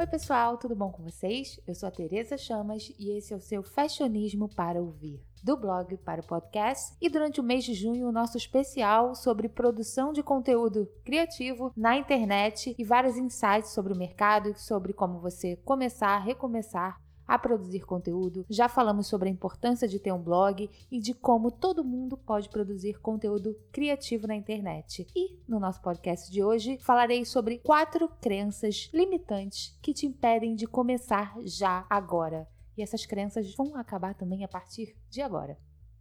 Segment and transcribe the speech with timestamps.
[0.00, 1.60] Oi, pessoal, tudo bom com vocês?
[1.66, 5.22] Eu sou a Tereza Chamas e esse é o seu Fashionismo para Ouvir.
[5.44, 9.46] Do blog para o podcast, e durante o mês de junho, o nosso especial sobre
[9.46, 15.20] produção de conteúdo criativo na internet e vários insights sobre o mercado e sobre como
[15.20, 16.98] você começar, recomeçar
[17.30, 18.44] a produzir conteúdo.
[18.50, 22.48] Já falamos sobre a importância de ter um blog e de como todo mundo pode
[22.48, 25.06] produzir conteúdo criativo na internet.
[25.14, 30.66] E no nosso podcast de hoje falarei sobre quatro crenças limitantes que te impedem de
[30.66, 32.48] começar já agora.
[32.76, 35.56] E essas crenças vão acabar também a partir de agora.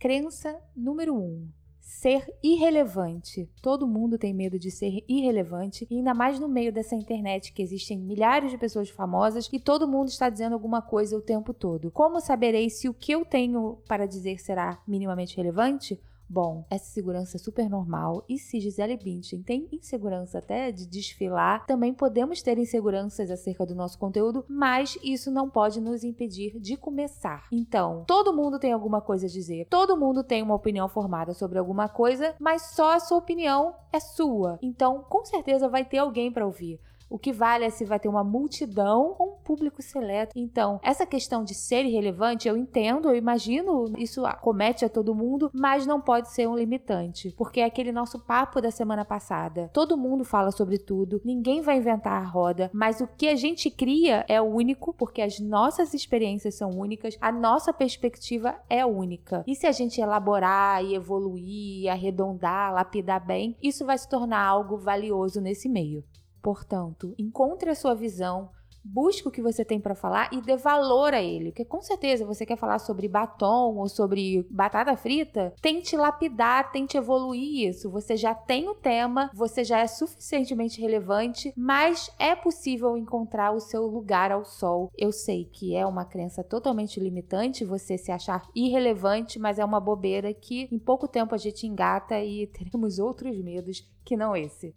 [0.00, 1.18] Crença número 1.
[1.20, 1.48] Um,
[1.82, 3.50] ser irrelevante.
[3.60, 7.98] Todo mundo tem medo de ser irrelevante, ainda mais no meio dessa internet que existem
[7.98, 11.90] milhares de pessoas famosas e todo mundo está dizendo alguma coisa o tempo todo.
[11.90, 16.00] Como saberei se o que eu tenho para dizer será minimamente relevante?
[16.32, 21.66] Bom, essa segurança é super normal e se Gisele Bündchen tem insegurança até de desfilar,
[21.66, 26.74] também podemos ter inseguranças acerca do nosso conteúdo, mas isso não pode nos impedir de
[26.74, 27.46] começar.
[27.52, 31.58] Então, todo mundo tem alguma coisa a dizer, todo mundo tem uma opinião formada sobre
[31.58, 34.58] alguma coisa, mas só a sua opinião é sua.
[34.62, 36.80] Então, com certeza vai ter alguém para ouvir.
[37.12, 40.32] O que vale é se vai ter uma multidão ou público seleto.
[40.36, 45.50] Então, essa questão de ser irrelevante, eu entendo, eu imagino, isso acomete a todo mundo,
[45.52, 49.70] mas não pode ser um limitante, porque é aquele nosso papo da semana passada.
[49.72, 53.70] Todo mundo fala sobre tudo, ninguém vai inventar a roda, mas o que a gente
[53.70, 59.44] cria é único, porque as nossas experiências são únicas, a nossa perspectiva é única.
[59.46, 64.76] E se a gente elaborar e evoluir, arredondar, lapidar bem, isso vai se tornar algo
[64.76, 66.04] valioso nesse meio.
[66.42, 68.50] Portanto, encontre a sua visão,
[68.84, 71.50] busque o que você tem para falar e dê valor a ele.
[71.50, 76.96] Porque com certeza você quer falar sobre batom ou sobre batata frita, tente lapidar, tente
[76.96, 77.90] evoluir isso.
[77.90, 83.60] Você já tem o tema, você já é suficientemente relevante, mas é possível encontrar o
[83.60, 84.90] seu lugar ao sol.
[84.96, 89.80] Eu sei que é uma crença totalmente limitante você se achar irrelevante, mas é uma
[89.80, 94.74] bobeira que em pouco tempo a gente engata e teremos outros medos que não esse.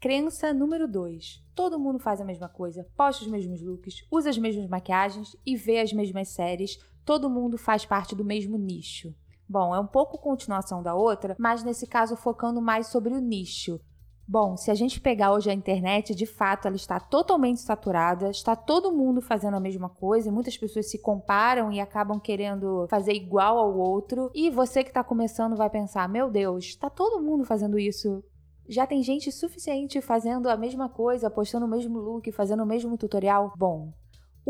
[0.00, 1.42] Crença número 2.
[1.56, 5.56] Todo mundo faz a mesma coisa, posta os mesmos looks, usa as mesmas maquiagens e
[5.56, 6.78] vê as mesmas séries.
[7.04, 9.12] Todo mundo faz parte do mesmo nicho.
[9.48, 13.80] Bom, é um pouco continuação da outra, mas nesse caso focando mais sobre o nicho.
[14.24, 18.54] Bom, se a gente pegar hoje a internet, de fato ela está totalmente saturada, está
[18.54, 23.58] todo mundo fazendo a mesma coisa, muitas pessoas se comparam e acabam querendo fazer igual
[23.58, 24.30] ao outro.
[24.32, 28.22] E você que está começando vai pensar: meu Deus, está todo mundo fazendo isso
[28.68, 32.96] já tem gente suficiente fazendo a mesma coisa, postando o mesmo look, fazendo o mesmo
[32.98, 33.52] tutorial?
[33.56, 33.92] Bom,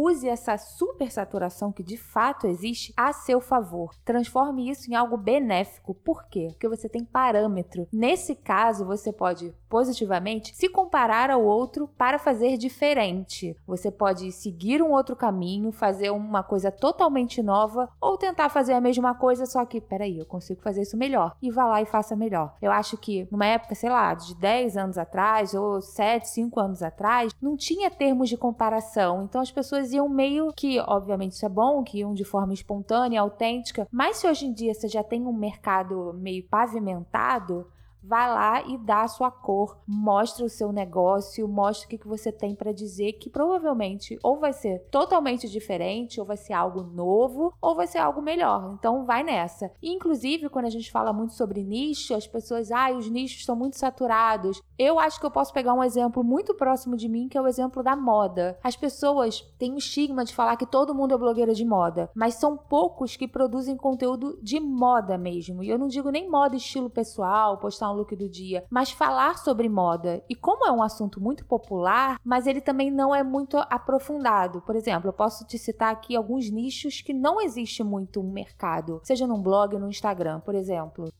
[0.00, 3.90] Use essa supersaturação que de fato existe a seu favor.
[4.04, 5.92] Transforme isso em algo benéfico.
[5.92, 6.46] Por quê?
[6.52, 7.88] Porque você tem parâmetro.
[7.92, 13.56] Nesse caso, você pode positivamente se comparar ao outro para fazer diferente.
[13.66, 18.80] Você pode seguir um outro caminho, fazer uma coisa totalmente nova ou tentar fazer a
[18.80, 21.36] mesma coisa, só que, peraí, eu consigo fazer isso melhor.
[21.42, 22.54] E vá lá e faça melhor.
[22.62, 26.84] Eu acho que numa época, sei lá, de 10 anos atrás ou 7, 5 anos
[26.84, 29.24] atrás, não tinha termos de comparação.
[29.24, 33.20] Então as pessoas iam meio que, obviamente, isso é bom, que iam de forma espontânea,
[33.20, 37.66] autêntica, mas se hoje em dia você já tem um mercado meio pavimentado,
[38.02, 42.08] Vai lá e dá a sua cor, mostra o seu negócio, mostra o que, que
[42.08, 46.82] você tem para dizer, que provavelmente ou vai ser totalmente diferente, ou vai ser algo
[46.82, 48.74] novo, ou vai ser algo melhor.
[48.78, 49.70] Então vai nessa.
[49.82, 53.78] Inclusive, quando a gente fala muito sobre nicho, as pessoas, ah, os nichos estão muito
[53.78, 54.62] saturados.
[54.78, 57.48] Eu acho que eu posso pegar um exemplo muito próximo de mim, que é o
[57.48, 58.58] exemplo da moda.
[58.62, 62.34] As pessoas têm um estigma de falar que todo mundo é blogueira de moda, mas
[62.34, 65.62] são poucos que produzem conteúdo de moda mesmo.
[65.62, 69.38] E eu não digo nem moda estilo pessoal, postar um look do dia, mas falar
[69.38, 70.22] sobre moda.
[70.28, 74.60] E como é um assunto muito popular, mas ele também não é muito aprofundado.
[74.62, 79.00] Por exemplo, eu posso te citar aqui alguns nichos que não existe muito um mercado,
[79.04, 81.12] seja num blog ou no Instagram, por exemplo.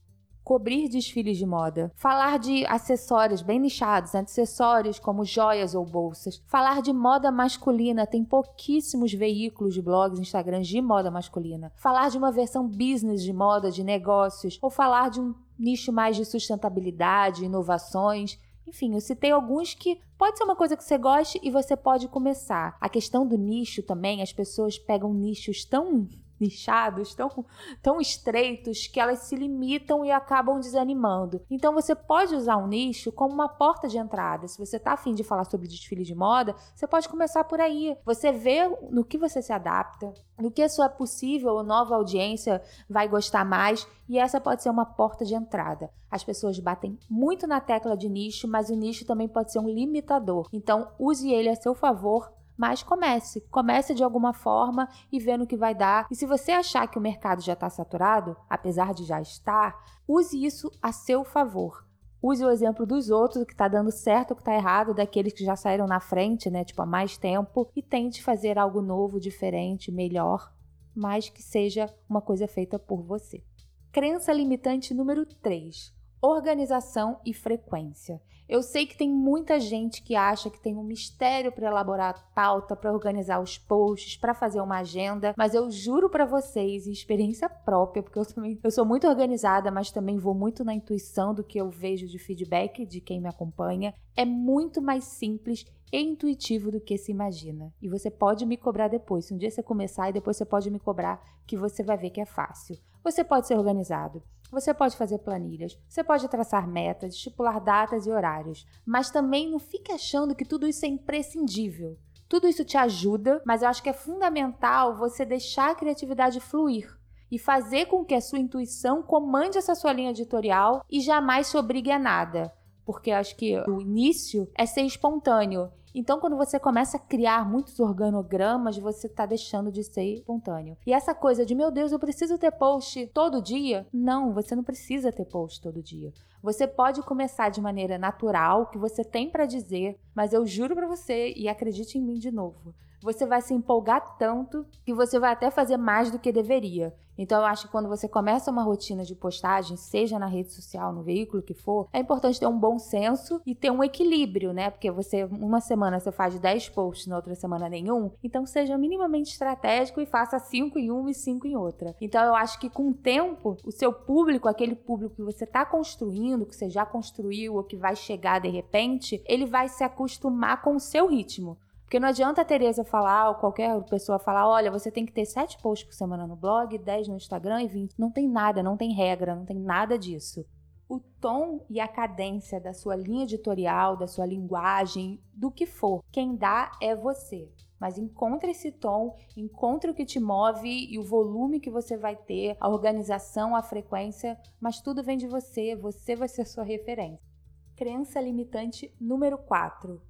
[0.43, 6.81] Cobrir desfiles de moda, falar de acessórios bem nichados, acessórios como joias ou bolsas, falar
[6.81, 12.31] de moda masculina, tem pouquíssimos veículos de blogs, Instagrams de moda masculina, falar de uma
[12.31, 18.39] versão business de moda, de negócios, ou falar de um nicho mais de sustentabilidade, inovações.
[18.65, 22.07] Enfim, eu citei alguns que pode ser uma coisa que você goste e você pode
[22.07, 22.77] começar.
[22.79, 26.07] A questão do nicho também, as pessoas pegam nichos tão
[26.39, 27.45] nichados, tão,
[27.81, 31.41] tão estreitos, que elas se limitam e acabam desanimando.
[31.49, 34.47] Então você pode usar um nicho como uma porta de entrada.
[34.47, 37.97] Se você está afim de falar sobre desfile de moda, você pode começar por aí.
[38.05, 43.07] Você vê no que você se adapta, no que a sua possível nova audiência vai
[43.07, 45.89] gostar mais, e essa pode ser uma porta de entrada.
[46.09, 49.69] As pessoas batem muito na tecla de nicho, mas o nicho também pode ser um
[49.69, 50.49] limitador.
[50.51, 55.47] Então use ele a seu favor Mas comece, comece de alguma forma e vendo o
[55.47, 56.05] que vai dar.
[56.11, 60.43] E se você achar que o mercado já está saturado, apesar de já estar, use
[60.43, 61.87] isso a seu favor.
[62.21, 65.31] Use o exemplo dos outros, o que está dando certo, o que está errado, daqueles
[65.31, 69.21] que já saíram na frente, né, tipo há mais tempo, e tente fazer algo novo,
[69.21, 70.51] diferente, melhor,
[70.93, 73.41] mas que seja uma coisa feita por você.
[73.89, 78.21] Crença limitante número 3: organização e frequência.
[78.49, 82.33] Eu sei que tem muita gente que acha que tem um mistério para elaborar a
[82.33, 87.47] pauta, para organizar os posts, para fazer uma agenda, mas eu juro para vocês, experiência
[87.47, 91.43] própria, porque eu também eu sou muito organizada, mas também vou muito na intuição do
[91.43, 95.63] que eu vejo de feedback de quem me acompanha, é muito mais simples
[95.97, 97.73] intuitivo do que se imagina.
[97.81, 99.25] E você pode me cobrar depois.
[99.25, 102.11] Se um dia você começar e depois você pode me cobrar, que você vai ver
[102.11, 102.77] que é fácil.
[103.03, 104.21] Você pode ser organizado.
[104.51, 109.59] Você pode fazer planilhas, você pode traçar metas, estipular datas e horários, mas também não
[109.59, 111.99] fique achando que tudo isso é imprescindível.
[112.27, 116.97] Tudo isso te ajuda, mas eu acho que é fundamental você deixar a criatividade fluir
[117.31, 121.57] e fazer com que a sua intuição comande essa sua linha editorial e jamais se
[121.57, 122.51] obrigue a nada.
[122.89, 127.79] Porque acho que o início é ser espontâneo então, quando você começa a criar muitos
[127.79, 130.77] organogramas, você está deixando de ser espontâneo.
[130.85, 133.87] E essa coisa de, meu Deus, eu preciso ter post todo dia?
[133.91, 136.13] Não, você não precisa ter post todo dia.
[136.43, 140.87] Você pode começar de maneira natural, que você tem para dizer, mas eu juro para
[140.87, 145.31] você e acredite em mim de novo você vai se empolgar tanto que você vai
[145.31, 146.93] até fazer mais do que deveria.
[147.21, 150.93] Então, eu acho que quando você começa uma rotina de postagem, seja na rede social,
[150.93, 154.69] no veículo que for, é importante ter um bom senso e ter um equilíbrio, né?
[154.69, 158.09] Porque você, uma semana você faz 10 posts, na outra semana nenhum.
[158.23, 161.93] Então, seja minimamente estratégico e faça 5 em uma e 5 em outra.
[161.99, 165.65] Então, eu acho que com o tempo, o seu público, aquele público que você está
[165.65, 170.61] construindo, que você já construiu ou que vai chegar de repente, ele vai se acostumar
[170.61, 171.57] com o seu ritmo.
[171.89, 175.25] Porque não adianta a Tereza falar, ou qualquer pessoa falar, olha, você tem que ter
[175.25, 177.95] sete posts por semana no blog, 10 no Instagram e 20.
[177.97, 180.45] Não tem nada, não tem regra, não tem nada disso.
[180.87, 186.03] O tom e a cadência da sua linha editorial, da sua linguagem, do que for,
[186.11, 187.51] quem dá é você.
[187.79, 192.15] Mas encontre esse tom, encontre o que te move e o volume que você vai
[192.15, 197.27] ter, a organização, a frequência, mas tudo vem de você, você vai ser sua referência.
[197.75, 200.07] Crença limitante número 4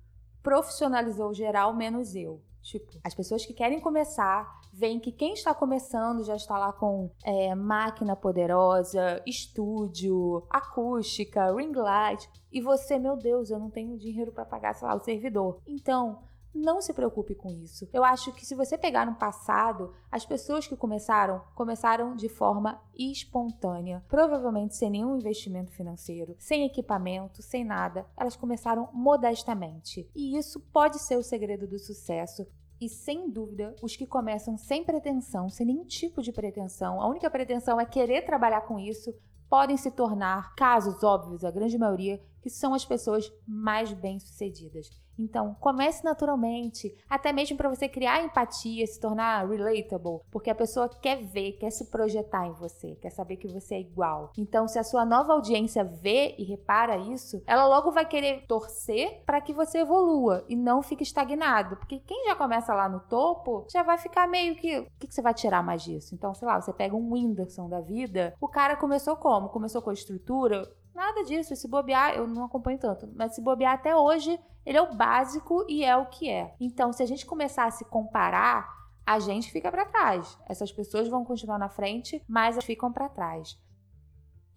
[0.49, 2.41] profissionalizou geral menos eu.
[2.63, 7.11] Tipo, as pessoas que querem começar veem que quem está começando já está lá com
[7.23, 14.31] é, máquina poderosa, estúdio, acústica, ring light, e você, meu Deus, eu não tenho dinheiro
[14.31, 15.61] para pagar, sei lá, o servidor.
[15.67, 16.17] Então,
[16.59, 17.87] não se preocupe com isso.
[17.93, 22.79] Eu acho que se você pegar no passado, as pessoas que começaram, começaram de forma
[22.97, 28.05] espontânea, provavelmente sem nenhum investimento financeiro, sem equipamento, sem nada.
[28.17, 30.09] Elas começaram modestamente.
[30.13, 32.45] E isso pode ser o segredo do sucesso.
[32.81, 37.29] E sem dúvida, os que começam sem pretensão, sem nenhum tipo de pretensão, a única
[37.29, 39.13] pretensão é querer trabalhar com isso,
[39.49, 44.89] podem se tornar, casos óbvios, a grande maioria, que são as pessoas mais bem-sucedidas.
[45.19, 50.87] Então, comece naturalmente, até mesmo para você criar empatia, se tornar relatable, porque a pessoa
[50.87, 54.31] quer ver, quer se projetar em você, quer saber que você é igual.
[54.37, 59.21] Então, se a sua nova audiência vê e repara isso, ela logo vai querer torcer
[59.25, 63.67] para que você evolua e não fique estagnado, porque quem já começa lá no topo
[63.69, 66.15] já vai ficar meio que, o que, você vai tirar mais disso?
[66.15, 69.49] Então, sei lá, você pega um Whindersson da vida, o cara começou como?
[69.49, 70.65] Começou com a estrutura,
[70.99, 71.55] Nada disso.
[71.55, 75.65] Se bobear, eu não acompanho tanto, mas se bobear até hoje, ele é o básico
[75.69, 76.53] e é o que é.
[76.59, 78.67] Então, se a gente começar a se comparar,
[79.05, 80.37] a gente fica para trás.
[80.45, 83.57] Essas pessoas vão continuar na frente, mas elas ficam para trás.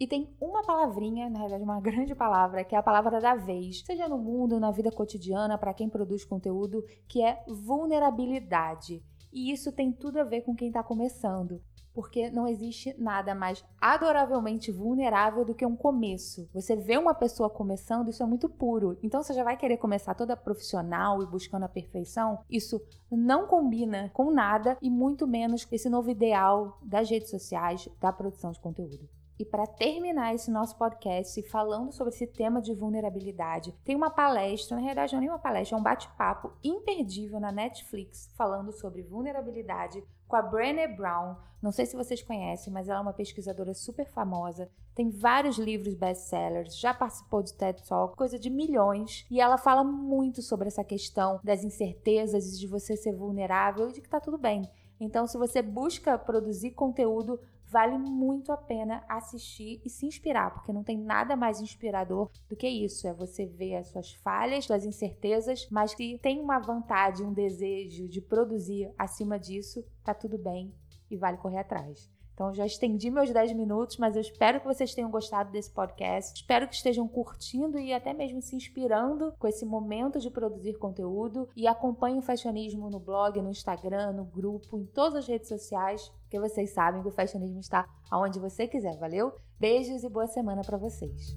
[0.01, 3.85] E tem uma palavrinha, na verdade, uma grande palavra, que é a palavra da vez,
[3.87, 9.01] seja no mundo, na vida cotidiana, para quem produz conteúdo, que é vulnerabilidade.
[9.33, 11.63] E isso tem tudo a ver com quem está começando
[11.95, 16.49] porque não existe nada mais adoravelmente vulnerável do que um começo.
[16.53, 18.99] Você vê uma pessoa começando, isso é muito puro.
[19.03, 22.41] Então você já vai querer começar toda profissional e buscando a perfeição.
[22.51, 22.81] Isso
[23.11, 28.53] não combina com nada e muito menos esse novo ideal das redes sociais, da produção
[28.53, 29.09] de conteúdo.
[29.43, 34.77] E para terminar esse nosso podcast falando sobre esse tema de vulnerabilidade, tem uma palestra,
[34.77, 39.03] na realidade não é nem uma palestra, é um bate-papo imperdível na Netflix falando sobre
[39.03, 41.35] vulnerabilidade com a Brené Brown.
[41.61, 44.71] Não sei se vocês conhecem, mas ela é uma pesquisadora super famosa.
[44.95, 49.27] Tem vários livros best-sellers, já participou de TED Talk, coisa de milhões.
[49.29, 54.01] E ela fala muito sobre essa questão das incertezas de você ser vulnerável e de
[54.03, 54.71] que tá tudo bem.
[55.01, 57.41] Então, se você busca produzir conteúdo
[57.73, 62.55] vale muito a pena assistir e se inspirar, porque não tem nada mais inspirador do
[62.55, 63.09] que isso.
[63.09, 68.07] É você ver as suas falhas, suas incertezas, mas que tem uma vontade, um desejo
[68.07, 70.75] de produzir acima disso, tá tudo bem
[71.11, 72.11] e vale correr atrás.
[72.35, 76.41] Então, já estendi meus 10 minutos, mas eu espero que vocês tenham gostado desse podcast.
[76.41, 81.49] Espero que estejam curtindo e até mesmo se inspirando com esse momento de produzir conteúdo.
[81.55, 86.11] E acompanhem o Fashionismo no blog, no Instagram, no grupo, em todas as redes sociais,
[86.33, 89.35] porque vocês sabem que o Fashionismo está aonde você quiser, valeu?
[89.61, 91.37] Beijos e boa semana para vocês.